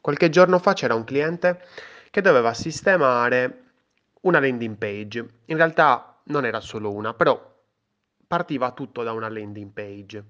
Qualche 0.00 0.30
giorno 0.30 0.58
fa 0.58 0.72
c'era 0.72 0.94
un 0.94 1.04
cliente 1.04 1.62
che 2.10 2.20
doveva 2.20 2.54
sistemare 2.54 3.64
una 4.22 4.40
landing 4.40 4.76
page. 4.76 5.26
In 5.46 5.56
realtà 5.56 6.18
non 6.24 6.44
era 6.44 6.60
solo 6.60 6.92
una, 6.92 7.14
però 7.14 7.48
partiva 8.26 8.72
tutto 8.72 9.02
da 9.02 9.12
una 9.12 9.28
landing 9.28 9.70
page. 9.72 10.24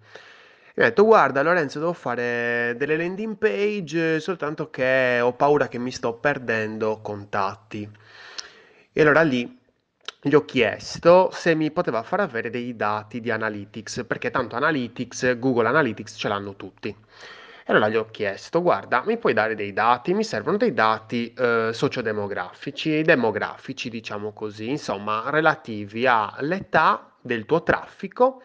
Mi 0.75 0.85
ha 0.85 0.89
detto, 0.89 1.05
guarda 1.05 1.43
Lorenzo, 1.43 1.79
devo 1.79 1.93
fare 1.93 2.75
delle 2.79 2.97
landing 2.97 3.37
page, 3.37 4.21
soltanto 4.21 4.71
che 4.71 5.21
ho 5.21 5.33
paura 5.35 5.69
che 5.69 5.79
mi 5.79 5.91
sto 5.91 6.15
perdendo 6.15 7.01
contatti. 7.01 7.89
E 8.93 9.01
allora 9.03 9.23
lì 9.23 9.59
gli 10.23 10.35
ho 10.35 10.45
chiesto 10.45 11.31
se 11.33 11.55
mi 11.55 11.71
poteva 11.71 12.03
far 12.03 12.21
avere 12.21 12.51
dei 12.51 12.75
dati 12.77 13.21
di 13.21 13.31
Analytics, 13.31 14.05
perché 14.07 14.31
tanto 14.31 14.57
Analytics, 14.57 15.39
Google 15.39 15.69
Analytics 15.69 16.15
ce 16.17 16.29
l'hanno 16.29 16.57
tutti. 16.57 16.95
Allora 17.71 17.89
gli 17.89 17.95
ho 17.95 18.11
chiesto, 18.11 18.63
guarda, 18.63 19.05
mi 19.07 19.17
puoi 19.17 19.33
dare 19.33 19.55
dei 19.55 19.73
dati? 19.73 20.13
Mi 20.13 20.25
servono 20.25 20.57
dei 20.57 20.73
dati 20.73 21.33
eh, 21.33 21.71
sociodemografici, 21.73 23.03
demografici, 23.03 23.89
diciamo 23.89 24.33
così, 24.33 24.71
insomma, 24.71 25.31
relativi 25.31 26.05
all'età 26.05 27.15
del 27.21 27.47
tuo 27.47 27.63
traffico 27.63 28.43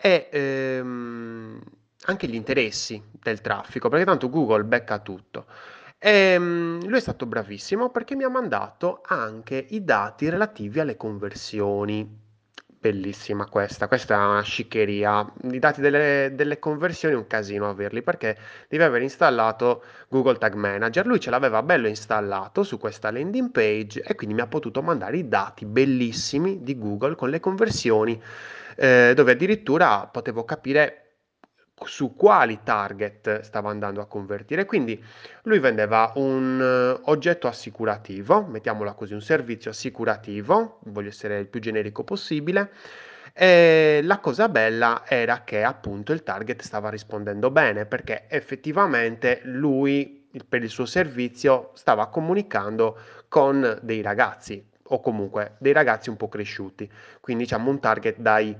e 0.00 0.28
ehm, 0.30 1.60
anche 2.04 2.28
gli 2.28 2.36
interessi 2.36 3.02
del 3.10 3.40
traffico, 3.40 3.88
perché 3.88 4.04
tanto 4.04 4.28
Google 4.30 4.62
becca 4.62 5.00
tutto. 5.00 5.46
E, 5.98 6.36
um, 6.36 6.86
lui 6.86 6.98
è 6.98 7.00
stato 7.00 7.26
bravissimo 7.26 7.90
perché 7.90 8.14
mi 8.14 8.22
ha 8.22 8.28
mandato 8.28 9.00
anche 9.04 9.56
i 9.70 9.82
dati 9.82 10.28
relativi 10.28 10.78
alle 10.78 10.96
conversioni. 10.96 12.21
Bellissima 12.82 13.46
questa, 13.46 13.86
questa 13.86 14.14
è 14.14 14.26
una 14.26 14.42
sciccheria. 14.42 15.24
I 15.52 15.60
dati 15.60 15.80
delle, 15.80 16.32
delle 16.34 16.58
conversioni 16.58 17.14
è 17.14 17.16
un 17.16 17.28
casino 17.28 17.68
averli 17.68 18.02
perché 18.02 18.36
devi 18.66 18.82
aver 18.82 19.02
installato 19.02 19.84
Google 20.08 20.36
Tag 20.36 20.54
Manager. 20.54 21.06
Lui 21.06 21.20
ce 21.20 21.30
l'aveva 21.30 21.62
bello 21.62 21.86
installato 21.86 22.64
su 22.64 22.78
questa 22.78 23.12
landing 23.12 23.52
page 23.52 24.02
e 24.02 24.16
quindi 24.16 24.34
mi 24.34 24.40
ha 24.40 24.48
potuto 24.48 24.82
mandare 24.82 25.16
i 25.18 25.28
dati 25.28 25.64
bellissimi 25.64 26.64
di 26.64 26.76
Google 26.76 27.14
con 27.14 27.30
le 27.30 27.38
conversioni, 27.38 28.20
eh, 28.74 29.12
dove 29.14 29.30
addirittura 29.30 30.08
potevo 30.08 30.44
capire 30.44 31.01
su 31.86 32.14
quali 32.14 32.60
target 32.62 33.40
stava 33.40 33.70
andando 33.70 34.00
a 34.00 34.06
convertire. 34.06 34.64
Quindi 34.64 35.02
lui 35.42 35.58
vendeva 35.58 36.12
un 36.16 36.60
uh, 36.60 37.10
oggetto 37.10 37.48
assicurativo, 37.48 38.42
mettiamola 38.42 38.92
così, 38.94 39.14
un 39.14 39.22
servizio 39.22 39.70
assicurativo, 39.70 40.78
voglio 40.84 41.08
essere 41.08 41.38
il 41.38 41.46
più 41.46 41.60
generico 41.60 42.04
possibile. 42.04 42.70
E 43.34 44.00
la 44.02 44.18
cosa 44.18 44.48
bella 44.48 45.04
era 45.06 45.42
che 45.42 45.62
appunto 45.62 46.12
il 46.12 46.22
target 46.22 46.60
stava 46.60 46.90
rispondendo 46.90 47.50
bene 47.50 47.86
perché 47.86 48.26
effettivamente 48.28 49.40
lui 49.44 50.28
per 50.46 50.62
il 50.62 50.68
suo 50.68 50.84
servizio 50.84 51.70
stava 51.74 52.08
comunicando 52.08 52.98
con 53.28 53.78
dei 53.82 54.02
ragazzi 54.02 54.62
o 54.84 55.00
comunque 55.00 55.56
dei 55.58 55.72
ragazzi 55.72 56.10
un 56.10 56.16
po' 56.16 56.28
cresciuti, 56.28 56.90
quindi 57.20 57.44
diciamo 57.44 57.70
un 57.70 57.80
target 57.80 58.18
dai 58.18 58.54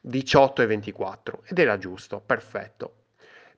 18 0.00 0.62
e 0.62 0.66
24 0.66 1.42
ed 1.44 1.58
era 1.58 1.76
giusto, 1.78 2.20
perfetto. 2.20 2.94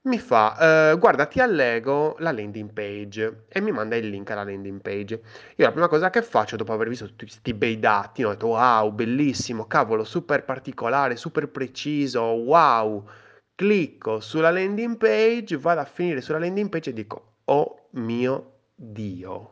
Mi 0.05 0.19
fa, 0.19 0.91
eh, 0.91 0.99
guarda, 0.99 1.27
ti 1.27 1.39
allego 1.39 2.17
la 2.19 2.33
landing 2.33 2.73
page 2.73 3.45
e 3.49 3.61
mi 3.61 3.71
manda 3.71 3.95
il 3.95 4.09
link 4.09 4.29
alla 4.31 4.43
landing 4.43 4.81
page. 4.81 5.23
Io 5.55 5.65
la 5.65 5.71
prima 5.71 5.87
cosa 5.87 6.11
che 6.11 6.23
faccio 6.23 6.57
dopo 6.57 6.73
aver 6.73 6.89
visto 6.89 7.07
tutti 7.07 7.27
questi 7.27 7.55
bei 7.55 7.79
dati, 7.79 8.25
ho 8.25 8.31
detto 8.31 8.49
wow, 8.49 8.91
bellissimo, 8.91 9.67
cavolo, 9.69 10.03
super 10.03 10.45
particolare, 10.45 11.15
super 11.15 11.49
preciso, 11.49 12.21
wow. 12.21 13.09
Clicco 13.55 14.19
sulla 14.19 14.51
landing 14.51 14.97
page, 14.97 15.57
vado 15.57 15.81
a 15.81 15.85
finire 15.85 16.21
sulla 16.21 16.41
landing 16.41 16.69
page 16.69 16.91
e 16.91 16.93
dico, 16.95 17.35
oh 17.45 17.87
mio 17.91 18.63
Dio, 18.75 19.51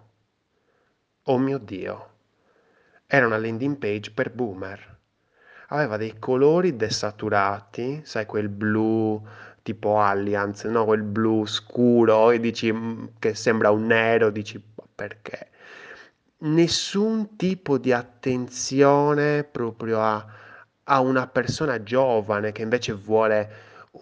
oh 1.23 1.39
mio 1.39 1.59
Dio. 1.59 2.09
Era 3.07 3.27
una 3.27 3.39
landing 3.39 3.77
page 3.77 4.11
per 4.11 4.33
boomer 4.33 5.00
aveva 5.70 5.97
dei 5.97 6.19
colori 6.19 6.76
desaturati, 6.76 8.00
sai, 8.04 8.26
quel 8.26 8.48
blu 8.48 9.22
tipo 9.62 10.00
Allianz, 10.00 10.64
no? 10.64 10.84
Quel 10.84 11.03
blu 11.03 11.47
scuro 11.47 12.31
e 12.31 12.41
dici 12.41 12.72
mm, 12.72 13.04
che 13.19 13.34
sembra 13.34 13.70
un 13.70 13.86
nero, 13.86 14.31
dici 14.31 14.62
perché? 14.94 15.48
Nessun 16.38 17.36
tipo 17.36 17.78
di 17.78 17.92
attenzione 17.92 19.44
proprio 19.44 20.00
a, 20.00 20.26
a 20.84 21.00
una 21.00 21.26
persona 21.26 21.82
giovane 21.82 22.52
che 22.52 22.62
invece 22.62 22.92
vuole 22.94 23.50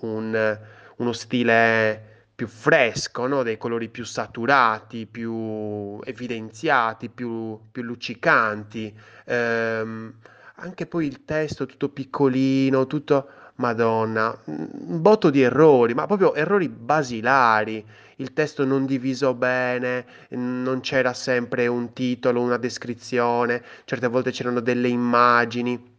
un, 0.00 0.58
uno 0.96 1.12
stile 1.12 2.26
più 2.34 2.46
fresco, 2.46 3.26
no? 3.26 3.42
dei 3.42 3.58
colori 3.58 3.88
più 3.88 4.04
saturati, 4.04 5.06
più 5.06 5.98
evidenziati, 6.04 7.08
più, 7.08 7.58
più 7.72 7.82
luccicanti. 7.82 8.96
Ehm, 9.24 10.14
anche 10.60 10.86
poi 10.86 11.06
il 11.06 11.24
testo 11.24 11.66
tutto 11.66 11.88
piccolino, 11.88 12.86
tutto... 12.86 13.30
Madonna, 13.58 14.36
un 14.44 15.00
botto 15.02 15.30
di 15.30 15.42
errori, 15.42 15.92
ma 15.92 16.06
proprio 16.06 16.34
errori 16.34 16.69
basilari. 16.69 17.84
Il 18.16 18.32
testo 18.32 18.64
non 18.64 18.86
diviso 18.86 19.34
bene, 19.34 20.06
non 20.30 20.78
c'era 20.80 21.12
sempre 21.12 21.66
un 21.66 21.92
titolo, 21.92 22.41
una 22.41 22.56
descrizione, 22.56 23.62
certe 23.84 24.06
volte 24.06 24.30
c'erano 24.30 24.60
delle 24.60 24.86
immagini. 24.86 25.97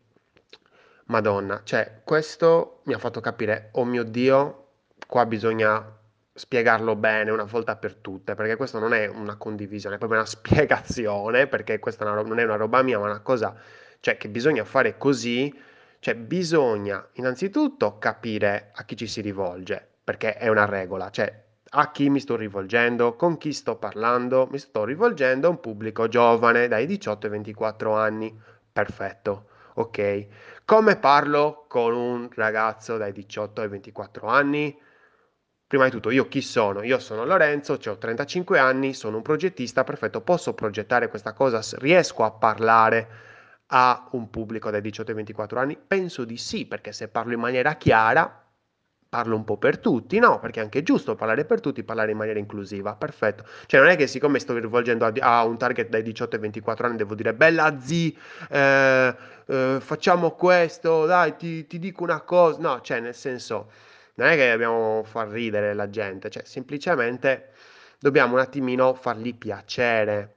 Madonna, 1.06 1.62
cioè, 1.66 2.02
questo 2.06 2.80
mi 2.84 2.94
ha 2.94 2.98
fatto 2.98 3.19
capire, 3.19 3.69
oh 3.74 3.84
mio 3.84 4.03
Dio, 4.03 4.68
qua 5.06 5.25
bisogna 5.25 5.98
spiegarlo 6.34 6.96
bene 6.96 7.31
una 7.31 7.44
volta 7.44 7.75
per 7.75 7.96
tutte, 7.96 8.36
perché 8.36 8.56
questo 8.56 8.80
non 8.80 8.94
è 8.94 9.08
una 9.08 9.36
condivisione, 9.36 9.96
è 9.96 9.98
proprio 9.98 10.19
una 10.19 10.28
spiegazione, 10.30 11.48
perché 11.48 11.80
questa 11.80 12.06
non 12.06 12.40
è 12.40 12.44
una 12.44 12.56
roba 12.56 12.81
mia, 12.84 13.00
ma 13.00 13.06
una 13.06 13.19
cosa 13.19 13.53
cioè 14.00 14.18
che 14.18 14.30
bisogna 14.30 14.64
fare 14.64 14.98
così, 14.98 15.54
cioè 16.00 16.16
bisogna 16.16 17.06
innanzitutto 17.14 17.98
capire 17.98 18.72
a 18.74 18.84
chi 18.86 18.96
ci 18.96 19.08
si 19.08 19.22
rivolge, 19.22 19.86
perché 20.04 20.36
è 20.36 20.48
una 20.48 20.66
regola, 20.66 21.10
cioè 21.10 21.48
a 21.72 21.92
chi 21.92 22.10
mi 22.10 22.20
sto 22.20 22.36
rivolgendo, 22.36 23.16
con 23.16 23.38
chi 23.38 23.54
sto 23.54 23.76
parlando, 23.76 24.48
mi 24.50 24.58
sto 24.58 24.86
rivolgendo 24.86 25.48
a 25.48 25.52
un 25.52 25.60
pubblico 25.60 26.08
giovane 26.08 26.68
dai 26.68 26.86
18 26.86 27.26
ai 27.28 27.32
24 27.32 27.96
anni, 27.96 28.36
perfetto, 28.72 29.50
ok. 29.76 30.28
Come 30.66 30.98
parlo 30.98 31.66
con 31.68 31.94
un 31.94 32.30
ragazzo 32.34 32.98
dai 32.98 33.12
18 33.12 33.62
ai 33.62 33.68
24 33.68 34.28
anni? 34.28 34.80
Prima 35.68 35.86
di 35.86 35.92
tutto, 35.92 36.10
io 36.10 36.28
chi 36.28 36.42
sono? 36.42 36.81
Io 36.81 36.98
sono 36.98 37.26
Lorenzo, 37.26 37.74
ho 37.74 37.98
35 37.98 38.58
anni, 38.58 38.94
sono 38.96 39.18
un 39.18 39.22
progettista, 39.22 39.84
perfetto, 39.84 40.22
posso 40.22 40.56
progettare 40.56 41.10
questa 41.10 41.34
cosa, 41.34 41.62
riesco 41.78 42.24
a 42.24 42.31
parlare 42.31 43.08
a 43.72 44.07
un 44.12 44.30
pubblico 44.30 44.69
dai 44.69 44.81
18 44.81 45.12
ai 45.12 45.16
24 45.18 45.59
anni? 45.59 45.78
Penso 45.78 46.25
di 46.25 46.38
sì, 46.38 46.66
perché 46.66 46.91
se 46.91 47.07
parlo 47.07 47.34
in 47.34 47.40
maniera 47.40 47.75
chiara, 47.75 48.44
parlo 49.09 49.35
un 49.35 49.44
po' 49.44 49.57
per 49.57 49.80
tutti, 49.80 50.19
no? 50.19 50.40
Perché 50.40 50.59
è 50.59 50.63
anche 50.63 50.84
giusto 50.84 51.16
parlare 51.16 51.44
per 51.44 51.59
tutti, 51.59 51.84
parlare 51.84 52.12
in 52.12 52.18
maniera 52.18 52.40
inclusiva, 52.40 52.96
perfetto. 52.96 53.44
Cioè 53.66 53.80
non 53.80 53.90
è 53.90 53.96
che 53.96 54.06
siccome 54.06 54.40
sto 54.40 54.56
rivolgendo 54.57 55.06
a, 55.06 55.12
a 55.19 55.46
un 55.46 55.57
target 55.57 55.90
dai 55.90 56.03
18 56.03 56.35
ai 56.35 56.41
24 56.41 56.85
anni 56.85 56.97
devo 56.97 57.16
dire 57.16 57.34
bella 57.34 57.80
zi, 57.80 58.16
eh, 58.50 59.16
eh, 59.47 59.78
facciamo 59.80 60.31
questo, 60.31 61.06
dai, 61.07 61.36
ti, 61.36 61.66
ti 61.66 61.80
dico 61.80 62.03
una 62.03 62.22
cosa, 62.22 62.59
no, 62.59 62.81
cioè 62.81 63.00
nel 63.00 63.16
senso, 63.16 63.72
non 64.16 64.28
è 64.28 64.36
che 64.36 64.51
dobbiamo 64.51 65.03
far 65.03 65.28
ridere 65.30 65.74
la 65.74 65.90
gente, 65.90 66.30
cioè 66.30 66.44
semplicemente 66.46 67.50
dobbiamo 68.00 68.34
un 68.34 68.40
attimino 68.40 68.94
fargli 68.94 69.36
piacere 69.36 70.36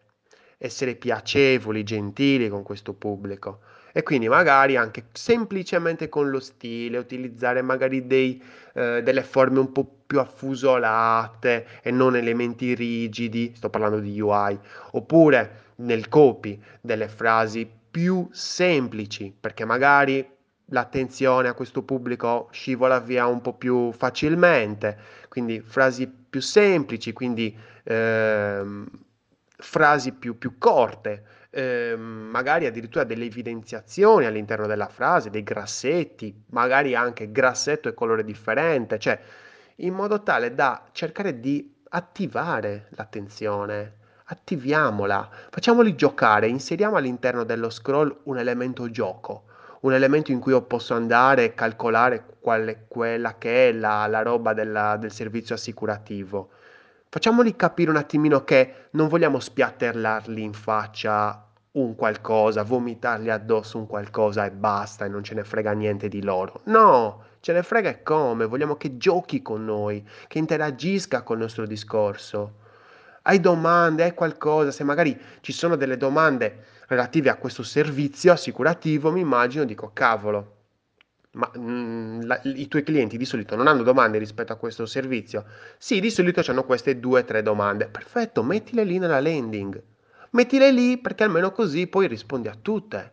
essere 0.63 0.95
piacevoli, 0.95 1.83
gentili 1.83 2.49
con 2.49 2.63
questo 2.63 2.93
pubblico. 2.93 3.63
E 3.93 4.05
quindi 4.05 4.29
magari 4.29 4.77
anche 4.77 5.07
semplicemente 5.13 6.09
con 6.09 6.31
lo 6.31 6.39
stile, 6.39 6.99
utilizzare 6.99 7.63
magari 7.63 8.07
dei, 8.07 8.41
eh, 8.75 9.03
delle 9.03 9.23
forme 9.25 9.59
un 9.59 9.73
po' 9.73 10.03
più 10.07 10.21
affusolate 10.21 11.67
e 11.83 11.91
non 11.91 12.15
elementi 12.15 12.75
rigidi, 12.75 13.53
sto 13.57 13.71
parlando 13.71 13.99
di 13.99 14.19
UI, 14.21 14.57
oppure 14.93 15.73
nel 15.77 16.09
copy 16.09 16.63
delle 16.81 17.09
frasi 17.09 17.69
più 17.91 18.29
semplici, 18.31 19.35
perché 19.39 19.65
magari 19.65 20.27
l'attenzione 20.67 21.49
a 21.49 21.55
questo 21.55 21.83
pubblico 21.83 22.49
scivola 22.53 23.01
via 23.01 23.27
un 23.27 23.41
po' 23.41 23.55
più 23.55 23.91
facilmente, 23.93 24.97
quindi 25.29 25.61
frasi 25.61 26.07
più 26.07 26.41
semplici, 26.41 27.13
quindi 27.13 27.55
ehm, 27.83 28.87
frasi 29.57 30.13
più, 30.13 30.39
più 30.39 30.59
corte, 30.59 31.25
eh, 31.51 31.95
magari 31.97 32.67
addirittura 32.67 33.05
delle 33.05 33.25
evidenziazioni 33.27 34.25
all'interno 34.25 34.67
della 34.67 34.89
frase, 34.89 35.31
dei 35.31 35.43
grassetti, 35.43 36.45
magari 36.51 36.95
anche 36.95 37.31
grassetto 37.31 37.89
e 37.89 37.95
colore 37.95 38.25
differente, 38.25 38.99
cioè 38.99 39.21
in 39.77 39.95
modo 39.95 40.23
tale 40.23 40.55
da 40.55 40.85
cercare 40.93 41.41
di 41.41 41.75
attivare 41.91 42.89
l'attenzione, 42.91 43.97
attiviamola, 44.25 45.29
facciamoli 45.51 45.95
giocare, 45.95 46.49
inseriamo 46.49 46.97
all'interno 46.97 47.45
dello 47.45 47.69
scroll 47.69 48.21
un 48.25 48.39
elemento 48.39 48.91
gioco, 48.91 49.45
un 49.81 49.93
elemento 49.93 50.33
in 50.33 50.41
cui 50.41 50.53
io 50.53 50.63
posso 50.63 50.95
andare 50.95 51.45
e 51.45 51.55
calcolare 51.55 52.25
qual 52.41 52.67
è 52.67 52.79
quella 52.89 53.37
che 53.37 53.69
è 53.69 53.73
la, 53.73 54.07
la 54.07 54.23
roba 54.23 54.55
della, 54.55 54.97
del 54.97 55.13
servizio 55.13 55.55
assicurativo 55.55 56.51
Facciamoli 57.15 57.55
capire 57.57 57.91
un 57.91 57.97
attimino 57.97 58.43
che 58.43 58.87
non 58.93 59.07
vogliamo 59.07 59.39
spiattellarli 59.39 60.43
in 60.43 60.55
faccia 60.55 61.47
un 61.73 61.95
qualcosa, 61.95 62.63
vomitargli 62.63 63.29
addosso 63.29 63.77
un 63.77 63.87
qualcosa 63.87 64.47
e 64.47 64.51
basta 64.51 65.05
e 65.05 65.09
non 65.09 65.23
ce 65.23 65.35
ne 65.35 65.45
frega 65.45 65.73
niente 65.73 66.09
di 66.09 66.23
loro. 66.23 66.63
No, 66.65 67.25
ce 67.41 67.53
ne 67.53 67.63
frega 67.63 67.91
e 67.91 68.03
come, 68.03 68.47
vogliamo 68.47 68.77
che 68.77 68.97
giochi 68.97 69.43
con 69.43 69.63
noi, 69.63 70.03
che 70.27 70.39
interagisca 70.39 71.21
col 71.21 71.37
nostro 71.37 71.67
discorso. 71.67 72.61
Hai 73.25 73.41
domande, 73.41 74.05
hai 74.05 74.15
qualcosa, 74.15 74.71
se 74.71 74.83
magari 74.83 75.15
ci 75.43 75.53
sono 75.53 75.77
delle 75.77 75.99
domande 75.99 76.65
relative 76.87 77.29
a 77.29 77.37
questo 77.37 77.63
servizio 77.63 78.33
assicurativo, 78.33 79.13
mi 79.13 79.21
immagino, 79.21 79.65
dico 79.65 79.91
cavolo, 79.93 80.62
ma 81.33 81.51
mm, 81.59 82.23
la- 82.23 82.41
i 82.45 82.69
tuoi 82.69 82.83
clienti 82.83 83.17
di 83.17 83.25
solito 83.25 83.57
non 83.57 83.67
hanno 83.67 83.83
domande 83.83 84.19
rispetto 84.19 84.53
a 84.53 84.57
questo 84.57 84.87
servizio? 84.87 85.45
Sì, 85.79 86.01
di 86.01 86.11
solito 86.11 86.43
hanno 86.49 86.65
queste 86.65 86.99
due 87.01 87.21
o 87.21 87.25
tre 87.25 87.43
domande. 87.43 87.89
Perfetto, 87.89 88.43
mettile 88.43 88.85
lì 88.85 88.99
nella 88.99 89.21
landing. 89.21 89.83
Mettile 90.31 90.71
lì 90.73 90.99
perché 90.99 91.25
almeno 91.25 91.53
così 91.53 91.87
poi 91.87 92.07
rispondi 92.07 92.49
a 92.49 92.57
tutte. 92.61 93.13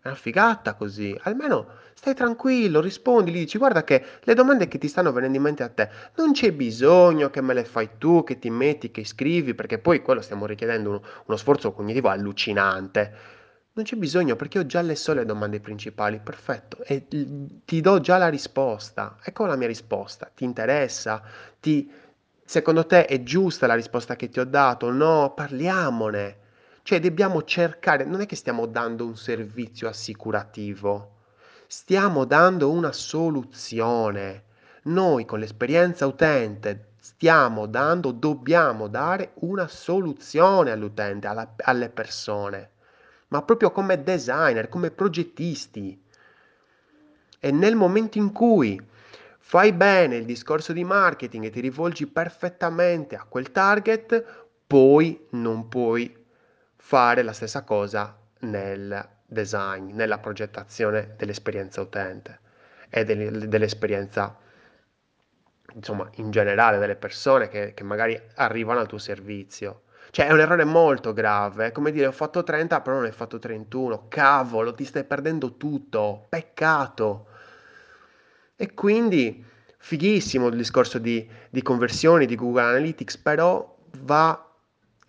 È 0.00 0.08
una 0.08 0.16
figata 0.16 0.74
così. 0.74 1.16
Almeno 1.22 1.66
stai 1.94 2.14
tranquillo, 2.14 2.80
rispondi, 2.80 3.30
gli 3.32 3.38
dici 3.38 3.58
guarda 3.58 3.82
che 3.84 4.04
le 4.22 4.34
domande 4.34 4.68
che 4.68 4.78
ti 4.78 4.86
stanno 4.88 5.12
venendo 5.12 5.36
in 5.36 5.42
mente 5.42 5.62
a 5.64 5.68
te 5.68 5.88
non 6.16 6.32
c'è 6.32 6.52
bisogno 6.52 7.30
che 7.30 7.40
me 7.40 7.54
le 7.54 7.64
fai 7.64 7.90
tu, 7.98 8.22
che 8.22 8.38
ti 8.38 8.50
metti, 8.50 8.90
che 8.92 9.04
scrivi, 9.04 9.54
perché 9.54 9.78
poi 9.78 10.02
quello 10.02 10.20
stiamo 10.20 10.46
richiedendo 10.46 10.90
uno, 10.90 11.02
uno 11.26 11.36
sforzo 11.36 11.72
cognitivo 11.72 12.08
allucinante. 12.08 13.34
Non 13.76 13.84
c'è 13.84 13.96
bisogno 13.96 14.36
perché 14.36 14.58
ho 14.58 14.64
già 14.64 14.80
le 14.80 14.96
sole 14.96 15.26
domande 15.26 15.60
principali, 15.60 16.18
perfetto, 16.18 16.82
e 16.82 17.06
ti 17.06 17.80
do 17.82 18.00
già 18.00 18.16
la 18.16 18.28
risposta. 18.28 19.18
Ecco 19.22 19.44
la 19.44 19.54
mia 19.54 19.66
risposta. 19.66 20.30
Ti 20.34 20.44
interessa? 20.44 21.22
Ti... 21.60 21.86
Secondo 22.42 22.86
te 22.86 23.04
è 23.04 23.22
giusta 23.22 23.66
la 23.66 23.74
risposta 23.74 24.16
che 24.16 24.30
ti 24.30 24.40
ho 24.40 24.46
dato? 24.46 24.90
No, 24.90 25.34
parliamone. 25.34 26.38
Cioè, 26.82 27.00
dobbiamo 27.00 27.42
cercare, 27.44 28.04
non 28.06 28.22
è 28.22 28.26
che 28.26 28.34
stiamo 28.34 28.64
dando 28.64 29.04
un 29.04 29.14
servizio 29.14 29.88
assicurativo, 29.88 31.16
stiamo 31.66 32.24
dando 32.24 32.70
una 32.70 32.92
soluzione. 32.92 34.44
Noi 34.84 35.26
con 35.26 35.38
l'esperienza 35.38 36.06
utente 36.06 36.92
stiamo 36.98 37.66
dando, 37.66 38.12
dobbiamo 38.12 38.88
dare 38.88 39.32
una 39.40 39.68
soluzione 39.68 40.70
all'utente, 40.70 41.26
alla- 41.26 41.54
alle 41.58 41.90
persone 41.90 42.70
ma 43.28 43.42
proprio 43.42 43.70
come 43.72 44.02
designer, 44.02 44.68
come 44.68 44.90
progettisti. 44.90 46.02
E 47.38 47.50
nel 47.50 47.76
momento 47.76 48.18
in 48.18 48.32
cui 48.32 48.80
fai 49.38 49.72
bene 49.72 50.16
il 50.16 50.24
discorso 50.24 50.72
di 50.72 50.84
marketing 50.84 51.44
e 51.44 51.50
ti 51.50 51.60
rivolgi 51.60 52.06
perfettamente 52.06 53.14
a 53.16 53.24
quel 53.28 53.52
target, 53.52 54.24
poi 54.66 55.26
non 55.30 55.68
puoi 55.68 56.24
fare 56.76 57.22
la 57.22 57.32
stessa 57.32 57.62
cosa 57.62 58.16
nel 58.40 59.08
design, 59.24 59.92
nella 59.94 60.18
progettazione 60.18 61.14
dell'esperienza 61.16 61.80
utente 61.80 62.40
e 62.88 63.04
del- 63.04 63.48
dell'esperienza, 63.48 64.36
insomma, 65.74 66.08
in 66.14 66.30
generale 66.30 66.78
delle 66.78 66.96
persone 66.96 67.48
che, 67.48 67.72
che 67.74 67.82
magari 67.84 68.20
arrivano 68.36 68.80
al 68.80 68.86
tuo 68.88 68.98
servizio. 68.98 69.82
Cioè, 70.10 70.26
è 70.26 70.32
un 70.32 70.40
errore 70.40 70.64
molto 70.64 71.12
grave. 71.12 71.72
Come 71.72 71.92
dire, 71.92 72.06
ho 72.06 72.12
fatto 72.12 72.42
30, 72.42 72.80
però 72.80 72.96
non 72.96 73.04
hai 73.04 73.12
fatto 73.12 73.38
31. 73.38 74.06
Cavolo, 74.08 74.74
ti 74.74 74.84
stai 74.84 75.04
perdendo 75.04 75.56
tutto. 75.56 76.26
Peccato. 76.28 77.26
E 78.56 78.72
quindi, 78.74 79.44
fighissimo 79.76 80.48
il 80.48 80.56
discorso 80.56 80.98
di, 80.98 81.28
di 81.50 81.62
conversioni 81.62 82.26
di 82.26 82.34
Google 82.34 82.62
Analytics, 82.62 83.18
però 83.18 83.76
va 84.00 84.46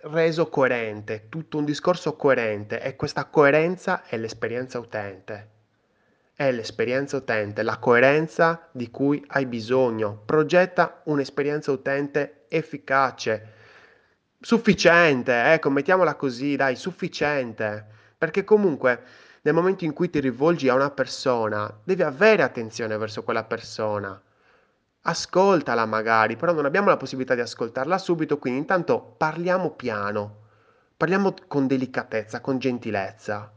reso 0.02 0.48
coerente, 0.48 1.28
tutto 1.30 1.58
un 1.58 1.66
discorso 1.66 2.16
coerente 2.16 2.82
e 2.82 2.96
questa 2.96 3.26
coerenza 3.26 4.04
è 4.06 4.18
l'esperienza 4.18 4.80
utente. 4.80 5.56
È 6.36 6.52
l'esperienza 6.52 7.18
utente, 7.18 7.64
la 7.64 7.78
coerenza 7.78 8.68
di 8.72 8.92
cui 8.92 9.24
hai 9.30 9.48
bisogno. 9.48 10.22
Progetta 10.24 11.02
un'esperienza 11.06 11.72
utente 11.72 12.46
efficace 12.48 13.56
Sufficiente, 14.40 15.54
ecco, 15.54 15.70
mettiamola 15.70 16.16
così, 16.16 16.56
dai, 16.56 16.76
sufficiente. 16.76 17.86
Perché 18.18 18.44
comunque 18.44 19.04
nel 19.48 19.54
momento 19.54 19.86
in 19.86 19.94
cui 19.94 20.10
ti 20.10 20.20
rivolgi 20.20 20.68
a 20.68 20.74
una 20.74 20.92
persona, 20.92 21.74
devi 21.84 22.04
avere 22.04 22.44
attenzione 22.44 22.98
verso 22.98 23.24
quella 23.24 23.46
persona. 23.46 24.22
Ascoltala 25.04 25.86
magari, 25.86 26.36
però 26.36 26.52
non 26.52 26.66
abbiamo 26.66 26.90
la 26.90 26.98
possibilità 26.98 27.34
di 27.34 27.40
ascoltarla 27.40 27.98
subito, 27.98 28.40
quindi 28.40 28.60
intanto 28.60 29.00
parliamo 29.02 29.72
piano, 29.72 30.48
parliamo 30.98 31.34
con 31.48 31.66
delicatezza, 31.66 32.42
con 32.42 32.60
gentilezza. 32.60 33.54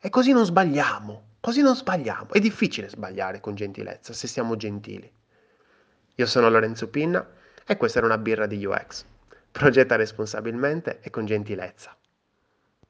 E 0.00 0.10
così 0.10 0.32
non 0.32 0.44
sbagliamo, 0.44 1.34
così 1.40 1.62
non 1.62 1.76
sbagliamo. 1.76 2.32
È 2.32 2.40
difficile 2.40 2.88
sbagliare 2.88 3.38
con 3.40 3.54
gentilezza 3.54 4.12
se 4.12 4.26
siamo 4.26 4.56
gentili. 4.56 5.08
Io 6.16 6.26
sono 6.26 6.50
Lorenzo 6.50 6.88
Pinna 6.88 7.24
e 7.64 7.76
questa 7.76 7.98
era 7.98 8.08
una 8.08 8.18
birra 8.18 8.46
di 8.46 8.64
UX. 8.64 9.04
Progetta 9.50 9.96
responsabilmente 9.96 11.00
e 11.00 11.10
con 11.10 11.26
gentilezza. 11.26 11.97